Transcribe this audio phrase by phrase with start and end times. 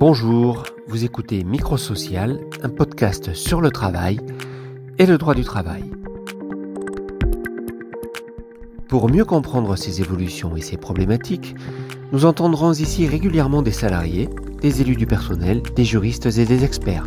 [0.00, 4.18] Bonjour, vous écoutez Microsocial, un podcast sur le travail
[4.98, 5.84] et le droit du travail.
[8.88, 11.54] Pour mieux comprendre ces évolutions et ces problématiques,
[12.12, 14.28] nous entendrons ici régulièrement des salariés,
[14.60, 17.06] des élus du personnel, des juristes et des experts.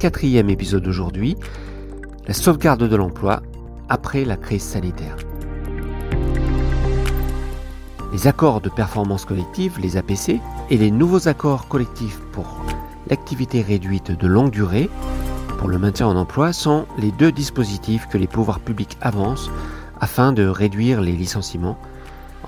[0.00, 1.36] Quatrième épisode aujourd'hui,
[2.26, 3.42] la sauvegarde de l'emploi
[3.88, 5.16] après la crise sanitaire.
[8.12, 12.46] Les accords de performance collective, les APC, et les nouveaux accords collectifs pour
[13.08, 14.90] l'activité réduite de longue durée,
[15.58, 19.50] pour le maintien en emploi, sont les deux dispositifs que les pouvoirs publics avancent
[20.00, 21.78] afin de réduire les licenciements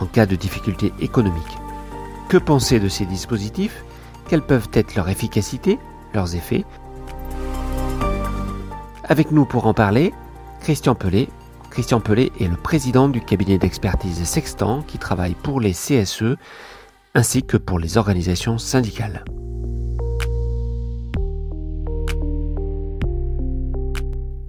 [0.00, 1.58] en cas de difficultés économiques.
[2.28, 3.84] Que penser de ces dispositifs?
[4.28, 5.78] Quelles peuvent être leur efficacité,
[6.14, 6.64] leurs effets?
[9.04, 10.12] Avec nous pour en parler,
[10.60, 11.28] Christian Pelé,
[11.72, 16.36] Christian Pelé est le président du cabinet d'expertise Sextant qui travaille pour les CSE
[17.14, 19.24] ainsi que pour les organisations syndicales.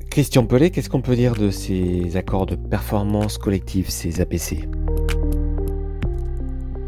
[0.09, 4.67] Christian Pelé, qu'est-ce qu'on peut dire de ces accords de performance collective, ces APC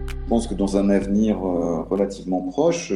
[0.09, 2.91] Je pense que dans un avenir euh, relativement proche,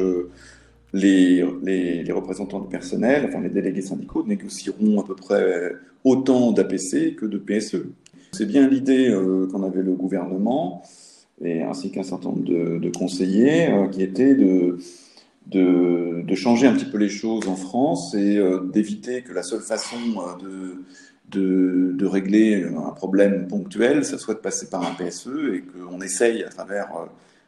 [0.93, 5.73] les, représentants du personnel, enfin les délégués syndicaux, négocieront à peu près
[6.03, 7.85] autant d'APC que de PSE.
[8.31, 10.83] C'est bien l'idée euh, qu'en avait le gouvernement,
[11.43, 14.77] et ainsi qu'un certain nombre de, conseillers, euh, qui était de,
[15.47, 19.61] de, changer un petit peu les choses en France et euh, d'éviter que la seule
[19.61, 19.97] façon
[21.31, 26.01] de, de, régler un problème ponctuel, ça soit de passer par un PSE et qu'on
[26.01, 26.89] essaye à travers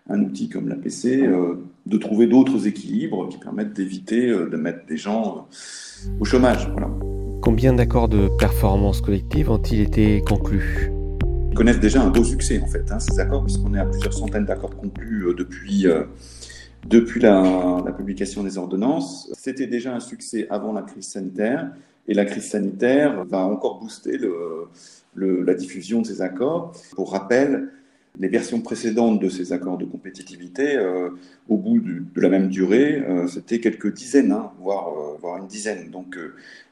[0.09, 4.85] un outil comme l'APC, euh, de trouver d'autres équilibres qui permettent d'éviter euh, de mettre
[4.85, 5.47] des gens
[6.05, 6.69] euh, au chômage.
[7.41, 10.91] Combien d'accords de performance collective ont-ils été conclus?
[11.51, 14.13] Ils connaissent déjà un beau succès en fait, hein, ces accords, puisqu'on est à plusieurs
[14.13, 15.85] centaines d'accords conclus depuis,
[16.87, 19.31] depuis la, publication des ordonnances.
[19.37, 21.71] C'était déjà un succès avant la crise sanitaire,
[22.07, 26.71] et la crise sanitaire va encore booster le, la diffusion de ces accords.
[26.95, 27.69] Pour rappel,
[28.19, 31.09] les versions précédentes de ces accords de compétitivité, euh,
[31.47, 35.47] au bout de la même durée, euh, c'était quelques dizaines, hein, voire, euh, voire, une
[35.47, 35.89] dizaine.
[35.89, 36.17] Donc,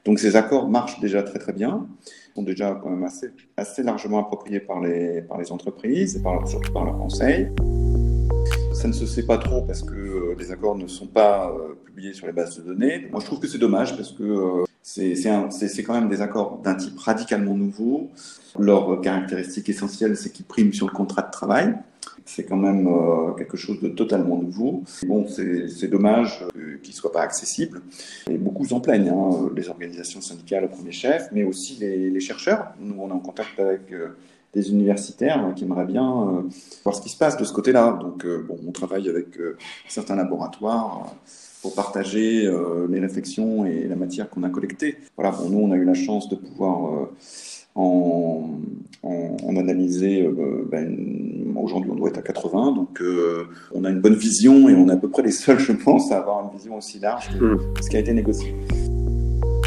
[0.06, 1.88] donc ces accords marchent déjà très très bien,
[2.36, 6.48] sont déjà quand même assez, assez largement appropriés par les, par les entreprises et par,
[6.48, 7.50] surtout par leurs conseils.
[8.74, 11.54] Ça ne se sait pas trop parce que les accords ne sont pas
[11.86, 13.08] publiés sur les bases de données.
[13.12, 16.98] Moi, je trouve que c'est dommage parce que c'est quand même des accords d'un type
[16.98, 18.10] radicalement nouveau.
[18.58, 21.76] Leur caractéristique essentielle, c'est qu'ils priment sur le contrat de travail.
[22.26, 24.84] C'est quand même euh, quelque chose de totalement nouveau.
[25.06, 27.82] Bon, c'est dommage euh, qu'ils ne soient pas accessibles.
[28.30, 32.74] Et beaucoup s'en plaignent, hein, les organisations syndicales au premier chef, mais aussi les, chercheurs.
[32.80, 34.10] Nous, on est en contact avec euh,
[34.54, 36.44] des universitaires qui aimeraient bien
[36.84, 38.00] voir ce qui se passe de ce côté-là.
[38.02, 38.26] Donc,
[38.66, 39.38] on travaille avec
[39.88, 41.14] certains laboratoires
[41.62, 44.98] pour partager euh, les réflexions et la matière qu'on a collectée.
[45.18, 47.12] Voilà, bon, nous, on a eu la chance de pouvoir euh,
[47.76, 48.50] en,
[49.04, 50.24] en, analyser.
[50.24, 50.96] Euh, ben,
[51.56, 53.04] aujourd'hui, on doit être à 80, donc
[53.74, 56.12] on a une bonne vision et on est à peu près les seuls, je pense,
[56.12, 57.60] à avoir une vision aussi large que hmm.
[57.82, 58.56] ce qui a été négocié.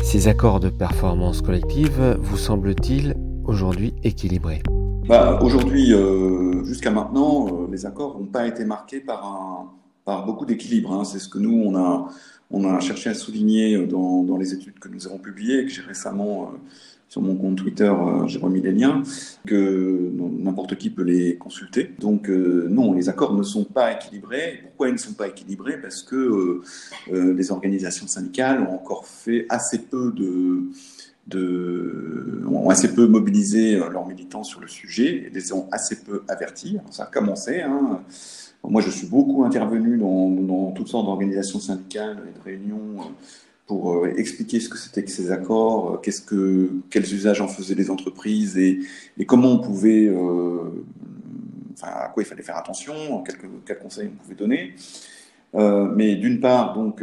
[0.02, 3.14] Ces accords de performance collective vous semblent-ils
[3.44, 4.62] aujourd'hui équilibrés?
[5.06, 5.92] Bah, Aujourd'hui,
[6.64, 10.92] jusqu'à maintenant, les accords n'ont pas été marqués par un par beaucoup d'équilibre.
[10.92, 11.04] Hein.
[11.04, 12.08] C'est ce que nous, on a,
[12.50, 15.82] on a cherché à souligner dans, dans les études que nous avons publiées que j'ai
[15.82, 16.56] récemment, euh,
[17.08, 19.02] sur mon compte Twitter, euh, j'ai remis les liens,
[19.46, 21.94] que n'importe qui peut les consulter.
[21.98, 24.60] Donc euh, non, les accords ne sont pas équilibrés.
[24.62, 25.78] Pourquoi ils ne sont pas équilibrés?
[25.80, 26.62] Parce que
[27.10, 30.62] les organisations syndicales ont encore fait assez peu de...
[31.24, 36.24] De, ont assez peu mobilisé leurs militants sur le sujet et les ont assez peu
[36.26, 36.78] avertis.
[36.90, 37.60] ça a commencé.
[37.60, 38.00] Hein.
[38.68, 43.04] Moi, je suis beaucoup intervenu dans, toutes sortes d'organisations syndicales et de réunions euh,
[43.66, 46.00] pour euh, expliquer ce que c'était que ces accords,
[46.32, 48.80] euh, quels usages en faisaient les entreprises et,
[49.26, 50.08] comment on pouvait,
[51.72, 53.36] enfin, à quoi il fallait faire attention, quels,
[53.66, 54.74] quels conseils on pouvait donner.
[55.96, 57.02] mais d'une part, donc,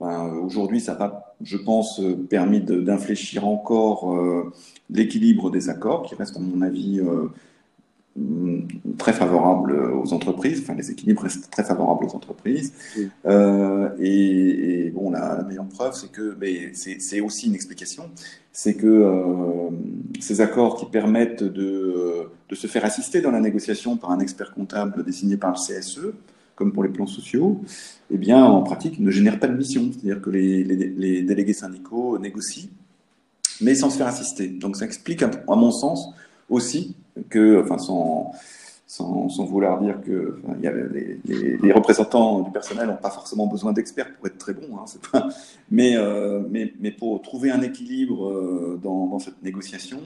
[0.00, 4.52] ben, aujourd'hui, ça n'a pas, je pense, permis d'infléchir encore
[4.90, 7.00] l'équilibre des accords, qui reste, à mon avis,
[8.98, 12.72] très favorable aux entreprises, enfin les équilibres restent très favorables aux entreprises.
[13.26, 18.10] Euh, et, bon, la, meilleure preuve, c'est que, mais c'est aussi une explication,
[18.52, 19.70] c'est que euh,
[20.20, 24.54] ces accords qui permettent de, de, se faire assister dans la négociation par un expert
[24.54, 26.12] comptable désigné par le CSE,
[26.54, 27.60] comme pour les plans sociaux,
[28.10, 29.90] eh bien, en pratique, ne génèrent pas de mission.
[29.92, 32.70] C'est-à-dire que les, les, délégués syndicaux négocient,
[33.60, 34.48] mais sans se faire assister.
[34.48, 36.08] Donc ça explique, à mon sens,
[36.48, 36.96] aussi
[37.28, 38.32] que, enfin, sans,
[38.86, 44.38] sans, vouloir dire que les, représentants du personnel n'ont pas forcément besoin d'experts pour être
[44.38, 44.78] très bons.
[44.78, 45.28] Hein,
[45.70, 49.98] mais, euh, mais, mais, pour trouver un équilibre euh, dans, cette négociation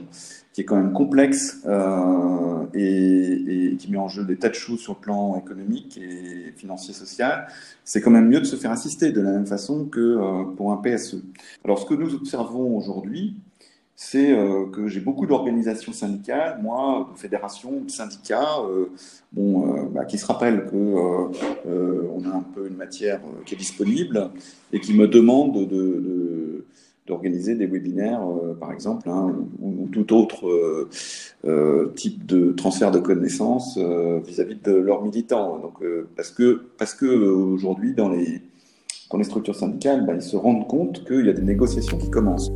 [0.53, 4.79] qui est quand même complexe euh, et, qui met en jeu des tas de choses
[4.79, 7.47] sur le plan économique et financier social,
[7.85, 10.17] c'est quand même mieux de se faire assister de la même façon que
[10.55, 11.23] pour un PSE.
[11.63, 13.35] Alors ce que nous observons aujourd'hui,
[14.03, 18.87] c'est euh, que j'ai beaucoup d'organisations syndicales, moi, de fédérations, de syndicats, euh,
[19.31, 21.31] bon, euh, bah, qui se rappellent qu'on
[22.25, 24.31] a un peu une matière qui est disponible
[24.73, 25.67] et qui me demandent
[27.05, 28.23] d'organiser de, de, des webinaires,
[28.59, 30.89] par exemple, hein, ou, ou, tout autre
[31.95, 35.59] type de transfert de connaissances vis-à-vis -vis de leurs militants.
[35.59, 35.77] Donc,
[36.15, 38.41] parce que, parce que aujourd'hui, dans les,
[39.11, 42.09] dans les structures syndicales, bah, ils se rendent compte qu'il y a des négociations qui
[42.09, 42.51] commencent.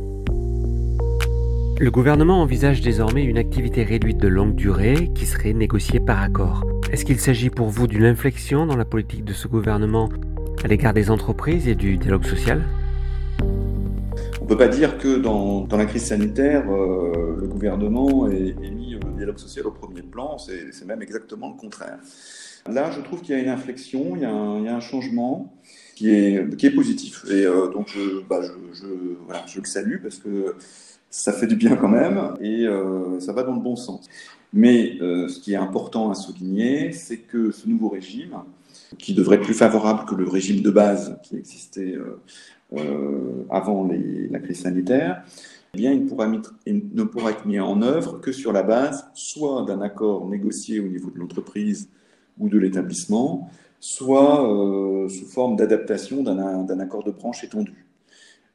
[1.78, 6.64] Le gouvernement envisage désormais une activité réduite de longue durée qui serait négociée par accord.
[6.90, 10.08] Est-ce qu'il s'agit pour vous d'une inflexion dans la politique de ce gouvernement
[10.64, 12.62] à l'égard des entreprises et du dialogue social?
[14.40, 18.92] On ne peut pas dire que dans, la crise sanitaire, euh, le gouvernement ait, mis
[18.92, 21.98] le dialogue social au premier plan, c'est même exactement le contraire.
[22.72, 25.52] Là, je trouve qu'il y a une inflexion, il y a un, changement
[25.94, 27.26] qui est, positif.
[27.28, 27.94] Et euh, donc,
[28.30, 28.40] bah,
[29.46, 30.54] je le salue parce que
[31.10, 34.08] ça fait du bien quand même et euh, ça va dans le bon sens.
[34.52, 38.36] Mais euh, ce qui est important à souligner, c'est que ce nouveau régime,
[38.98, 42.20] qui devrait être plus favorable que le régime de base qui existait euh,
[42.76, 45.24] euh avant les, la crise sanitaire,
[45.74, 46.26] eh bien, il, pourra,
[46.64, 50.80] il, ne pourra être mis en œuvre que sur la base soit d'un accord négocié
[50.80, 51.90] au niveau de l'entreprise
[52.38, 57.85] ou de l'établissement, soit euh, sous forme d'adaptation d'un accord de branche étendu.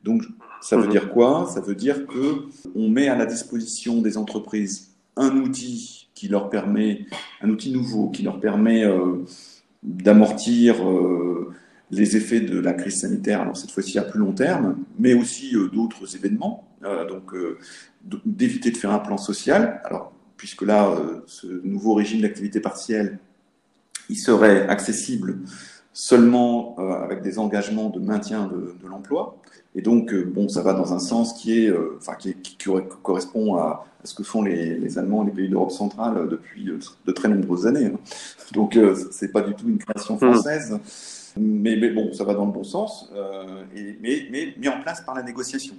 [0.03, 0.24] Donc,
[0.62, 0.92] ça veut mhm.
[0.92, 1.50] dire quoi?
[1.53, 2.45] Ça veut dire que
[2.75, 7.06] on met à la disposition des entreprises un outil qui leur permet,
[7.42, 9.18] un outil nouveau qui leur permet euh,
[9.83, 11.50] d'amortir euh,
[11.89, 15.56] les effets de la crise sanitaire, alors cette fois-ci à plus long terme, mais aussi
[15.56, 16.68] euh, d'autres événements,
[17.07, 17.36] donc
[18.25, 19.81] d'éviter de faire un plan social.
[19.83, 20.97] Alors, puisque là,
[21.27, 23.19] ce nouveau régime d'activité partielle,
[24.09, 25.38] il serait accessible
[25.93, 29.38] seulement avec des engagements de maintien de, de l'emploi.
[29.73, 32.41] Et donc, euh, bon, ça va dans un sens qui est, euh, enfin, qui, est,
[32.41, 32.57] qui,
[33.01, 36.65] correspond à, à, ce que font les, les Allemands, les pays d'Europe centrale euh, depuis
[36.65, 37.85] de très nombreuses années.
[37.85, 37.99] Hein.
[38.53, 38.77] Donc,
[39.11, 40.17] c'est pas du tout une création mmh.
[40.17, 40.79] française,
[41.38, 44.81] mais, mais, bon, ça va dans le bon sens, euh, et, mais, mais mis en
[44.81, 45.75] place par la négociation.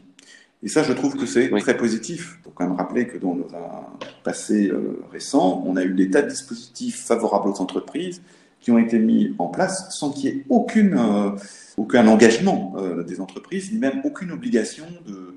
[0.63, 1.61] Et ça, je trouve que c'est oui.
[1.61, 2.39] très positif.
[2.39, 3.87] Il faut quand même rappeler que dans un
[4.23, 8.23] passé euh, récent, on a eu des tas de dispositifs favorables aux entreprises
[8.63, 11.31] qui ont été mis en place sans qu'il y ait aucune, euh,
[11.77, 15.35] aucun engagement euh, des entreprises, ni même aucune obligation de,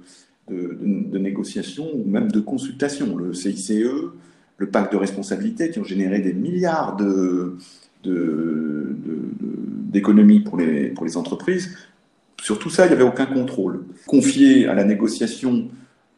[0.53, 3.17] de, de, de, négociation ou même de consultation.
[3.17, 3.73] Le CICE,
[4.57, 7.57] le pacte de responsabilité qui ont généré des milliards de,
[9.91, 11.75] d'économies pour les, pour les entreprises.
[12.41, 13.85] Sur tout ça, il n'y avait aucun contrôle.
[14.05, 15.69] Confier à la négociation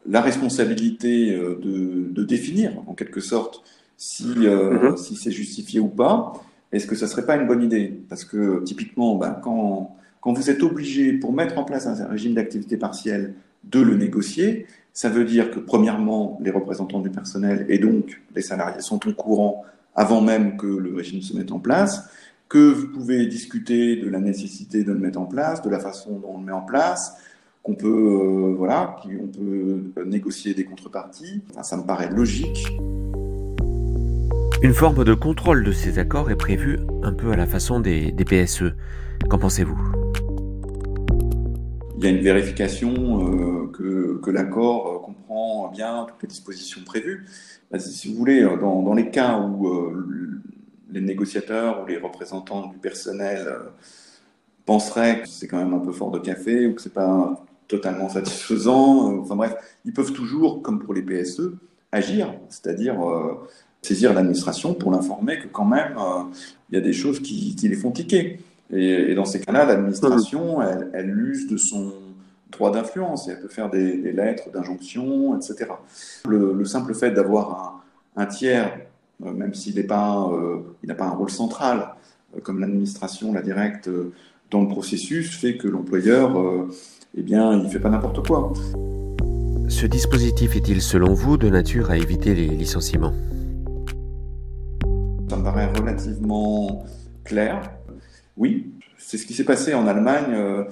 [0.08, 3.62] la responsabilité euh, de, de définir, en quelque sorte,
[3.96, 4.96] si, euh, mm -hmm.
[4.96, 6.32] si c'est justifié ou pas,
[6.72, 8.00] est-ce que ça ne serait pas une bonne idée?
[8.08, 12.34] Parce que typiquement, ben, quand, quand vous êtes obligé, pour mettre en place un régime
[12.34, 13.34] d'activité partielle,
[13.64, 18.42] de le négocier, ça veut dire que premièrement, les représentants du personnel et donc les
[18.42, 22.08] salariés sont au courant avant même que le régime se mette en place,
[22.48, 26.18] que vous pouvez discuter de la nécessité de le mettre en place, de la façon
[26.18, 27.14] dont on le met en place,
[27.62, 31.42] qu'on peut, euh, voilà, qu'on peut négocier des contreparties.
[31.62, 32.66] Ça me paraît logique.
[34.60, 38.12] Une forme de contrôle de ces accords est prévue un peu à la façon des,
[38.12, 38.74] PSE.
[39.30, 39.78] Qu'en pensez-vous?
[41.96, 43.68] Il y a une vérification euh,
[44.20, 47.24] que, l'accord euh, comprend bien toutes les dispositions prévues.
[47.70, 49.94] Bah, si vous voulez, euh, dans, les cas où
[50.90, 53.46] les négociateurs ou les représentants du personnel
[54.66, 58.08] penseraient que c'est quand même un peu fort de café ou que c'est pas totalement
[58.08, 61.52] satisfaisant, enfin bref, ils peuvent toujours, comme pour les PSE,
[61.92, 62.96] agir, c'est-à-dire
[63.82, 66.22] saisir l'administration pour l'informer que quand même euh,
[66.70, 68.40] il y a des choses qui, qui les font tiquer.
[68.70, 71.92] Et, et dans ces cas-là, l'administration, elle, elle, use de son
[72.50, 75.70] droit d'influence et elle peut faire des, des lettres d'injonction, etc.
[76.26, 77.82] Le, le, simple fait d'avoir
[78.16, 78.78] un, un, tiers,
[79.24, 81.94] euh, même s'il pas, euh, il n'a pas un rôle central,
[82.36, 84.12] euh, comme l'administration, la directe, euh,
[84.50, 86.34] dans le processus, fait que l'employeur,
[87.14, 88.50] eh bien, il fait pas n'importe quoi.
[89.68, 93.12] Ce dispositif est-il, selon vous, de nature à éviter les licenciements?
[95.28, 96.84] Ça me paraît relativement
[97.24, 97.70] clair.
[98.36, 100.64] Oui, c'est ce qui s'est passé en Allemagne euh,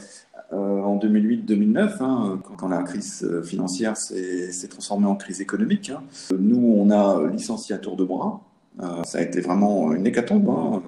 [0.53, 5.91] euh, en 2008-2009, hein, quand, la crise financière s'est transformée en crise économique.
[5.91, 6.03] Hein.
[6.39, 8.41] Nous, on a licencié à tour de bras.
[9.05, 10.83] ça a été vraiment une hécatombe hein,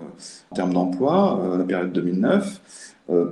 [0.50, 2.60] en termes d'emploi, la période 2009.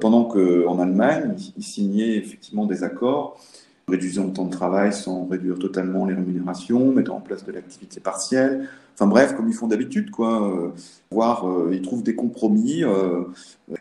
[0.00, 3.40] pendant qu'en Allemagne, ils signaient effectivement des accords
[3.88, 8.00] réduisant le temps de travail sans réduire totalement les rémunérations, mettant en place de l'activité
[8.00, 8.68] partielle.
[8.94, 10.50] Enfin bref, comme ils font d'habitude, quoi.
[10.50, 10.70] Euh,
[11.12, 13.22] euh, ils trouvent des compromis euh,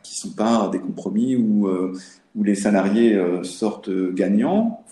[0.03, 1.67] qui sont pas des compromis où,
[2.35, 4.83] où les salariés sortent gagnants,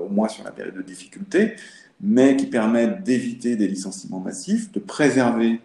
[0.00, 1.54] au moins sur la période de difficulté,
[2.00, 5.60] mais qui permettent d'éviter des licenciements massifs, de préserver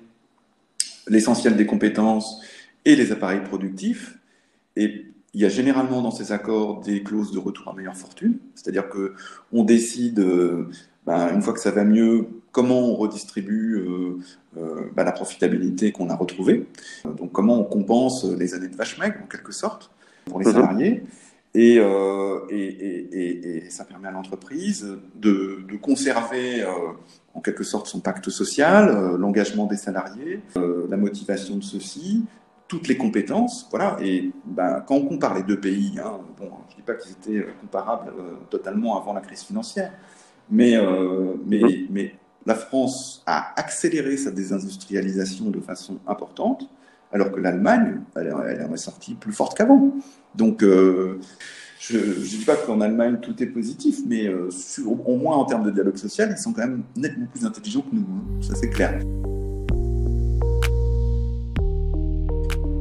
[1.08, 2.42] l'essentiel des compétences
[2.86, 4.18] et les appareils productifs,
[4.76, 5.06] et
[5.38, 8.90] il y a généralement dans ces accords des clauses de retour à meilleure fortune, c'est-à-dire
[8.90, 9.14] que
[9.54, 10.68] on décide, euh,
[11.06, 14.18] ben, une fois que ça va mieux, comment on redistribue euh,
[14.58, 16.66] euh, ben, la profitabilité qu'on a retrouvée.
[17.06, 19.92] Donc comment on compense les années de vache maigre, en quelque sorte,
[20.26, 20.54] pour les mhm.
[20.54, 21.04] salariés.
[21.54, 26.64] Et, et, et, ça permet à l'entreprise de, de, conserver
[27.34, 32.26] en quelque sorte son pacte social, l'engagement des salariés, la motivation de ceux-ci,
[32.68, 33.98] toutes les compétences, voilà.
[34.02, 37.38] Et ben, quand on compare les deux pays, hein, bon, je dis pas qu'ils étaient
[37.38, 39.92] euh, comparables euh, totalement avant la crise financière,
[40.50, 46.70] mais, euh, mais, mais la France a accéléré sa désindustrialisation de façon importante,
[47.12, 49.94] alors que l'Allemagne, elle, elle, en est sortie plus forte qu'avant.
[50.36, 55.64] Donc, je ne dis pas qu'en Allemagne tout est positif, mais au moins en termes
[55.64, 58.02] de dialogue social, ils sont quand même nettement plus intelligents que nous.
[58.02, 58.42] Hein.
[58.42, 59.00] ça c'est clair.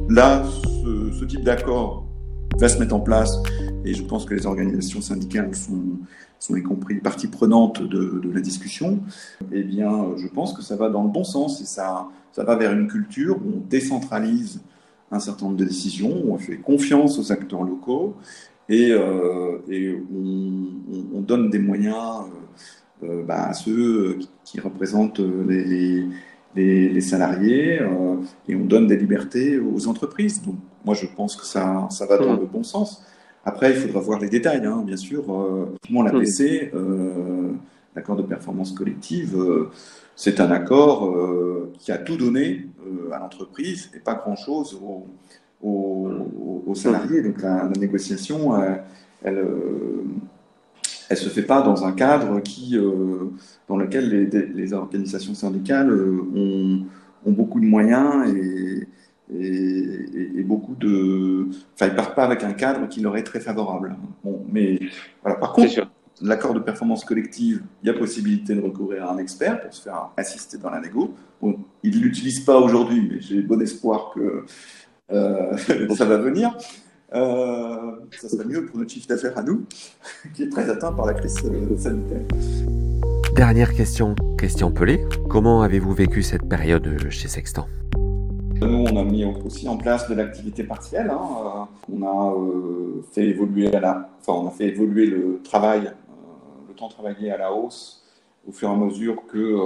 [0.09, 0.43] Là,
[0.83, 2.05] ce, type d'accord
[2.57, 3.37] va se mettre en place
[3.83, 5.83] et je pense que les organisations syndicales sont,
[6.39, 8.99] sont y compris partie prenante de, la discussion.
[9.51, 12.55] Eh bien, je pense que ça va dans le bon sens et ça, ça va
[12.55, 14.61] vers une culture où on décentralise
[15.11, 18.15] un certain nombre de décisions, où on fait confiance aux acteurs locaux
[18.69, 19.59] et, euh,
[21.13, 22.25] on, donne des moyens
[23.03, 26.05] euh, euh, bah, à ceux qui, représentent les,
[27.01, 28.15] salariés euh,
[28.47, 30.41] et on donne des libertés aux entreprises.
[30.41, 32.39] Donc moi je pense que ça, ça va dans mmh.
[32.39, 33.03] le bon sens.
[33.47, 35.23] Après, il faudra voir les détails, hein, bien sûr.
[35.33, 37.53] Euh, l'APC, euh,
[37.95, 39.69] l'accord de performance collective, euh,
[40.17, 41.15] c'est un accord
[41.79, 42.67] qui a tout donné
[43.13, 44.77] à l'entreprise et pas grand-chose
[45.63, 47.21] aux, salariés.
[47.21, 48.83] Donc la, négociation, elle,
[49.23, 49.45] elle
[51.15, 53.31] se fait pas dans un cadre qui, euh,
[53.67, 56.85] dans lequel les, les, organisations syndicales euh, ont,
[57.25, 58.87] ont, beaucoup de moyens et,
[59.33, 61.47] et, et, beaucoup de.
[61.75, 63.95] Enfin, ils partent pas avec un cadre qui leur est très favorable.
[64.23, 64.79] Bon, mais
[65.21, 65.37] voilà.
[65.37, 65.87] Par contre,
[66.21, 69.81] l'accord de performance collective, il y a possibilité de recourir à un expert pour se
[69.81, 71.13] faire assister dans la négo.
[71.41, 74.45] Bon, ils l'utilisent pas aujourd'hui, mais j'ai bon espoir que
[75.11, 75.57] euh,
[75.95, 76.55] ça va venir.
[77.15, 79.65] Euh, ça serait mieux pour notre chiffre d'affaires à nous,
[80.35, 82.21] qui est très atteint par la crise euh, sanitaire.
[83.33, 85.05] Dernière question, question Pelé.
[85.29, 87.67] Comment avez-vous vécu cette période chez Sextant?
[87.95, 91.09] Nous, on a mis aussi en place de l'activité partielle.
[91.09, 91.67] Hein.
[91.89, 95.93] On a euh, fait évoluer la, enfin, on a fait évoluer le travail,
[96.67, 98.03] le temps travaillé à la hausse
[98.47, 99.57] au fur et à mesure que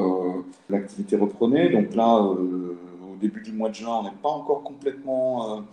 [0.70, 1.70] l'activité reprenait.
[1.70, 5.64] Donc là, au début du mois de juin, on n'est pas encore complètement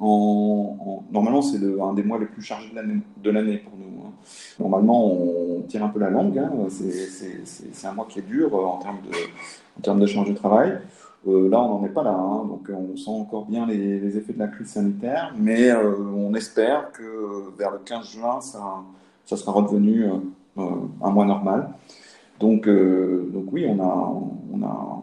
[0.00, 4.06] normalement, c'est un des mois les plus chargés de l'année pour nous.
[4.06, 4.12] Hein.
[4.60, 6.38] Normalement, on tire un peu la langue.
[6.38, 6.50] Hein.
[6.68, 9.16] C'est un mois qui est dur euh, en termes de,
[9.78, 10.78] en termes de charge de travail.
[11.26, 12.14] Euh, là, on n'en est pas là.
[12.14, 12.44] Hein.
[12.46, 15.34] Donc, on sent encore bien les, effets de la crise sanitaire.
[15.36, 18.82] Mais euh, on espère que vers le 15 juin, ça,
[19.24, 20.06] ça sera redevenu
[20.56, 21.70] un mois normal.
[22.40, 24.12] Donc, donc oui, on a,
[24.52, 25.02] on a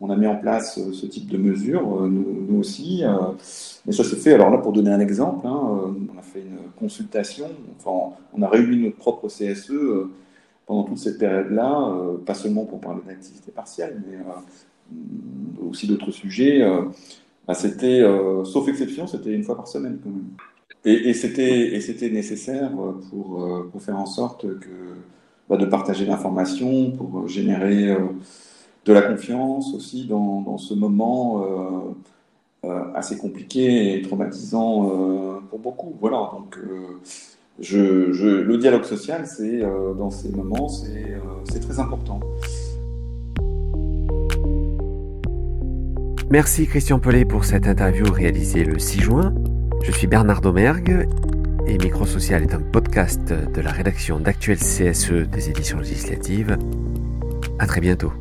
[0.00, 3.02] on a mis en place euh, ce type de mesures, euh, nous, aussi.
[3.02, 3.14] Euh,
[3.86, 6.70] mais ça s'est fait, alors là, pour donner un exemple, hein, on a fait une
[6.78, 7.46] consultation,
[7.78, 9.72] enfin, on a réuni notre propre CSE
[10.66, 11.94] pendant toute cette période-là,
[12.26, 14.18] pas seulement pour parler d'activité partielle, mais
[15.64, 16.68] aussi d'autres sujets.
[17.46, 18.02] Bah, c'était,
[18.44, 20.26] sauf exception, c'était une fois par semaine quand même.
[20.84, 22.72] Et, c'était nécessaire
[23.10, 24.68] pour, pour, faire en sorte que,
[25.48, 27.96] bah, de partager l'information, pour générer
[28.86, 35.40] de la confiance aussi dans, dans ce moment euh, euh, assez compliqué et traumatisant euh,
[35.50, 35.96] pour beaucoup.
[36.00, 36.58] Voilà, donc
[37.58, 39.62] je, le dialogue social, c'est
[39.98, 42.20] dans ces moments, c'est très important.
[46.30, 49.34] Merci Christian Pellet pour cette interview réalisée le 6 juin.
[49.82, 51.08] Je suis Bernard Domergue
[51.66, 56.58] et Microsocial est un podcast de la rédaction d'Actuel CSE des éditions législatives.
[57.58, 58.12] À très bientôt.